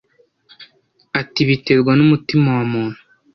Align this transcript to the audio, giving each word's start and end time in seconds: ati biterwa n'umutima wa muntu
ati 1.19 1.41
biterwa 1.49 1.91
n'umutima 1.95 2.47
wa 2.57 2.65
muntu 2.73 2.99